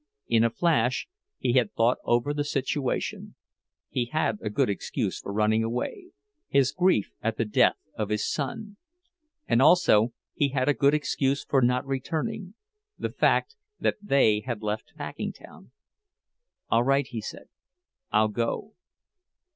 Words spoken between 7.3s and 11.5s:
the death of his son; and also he had a good excuse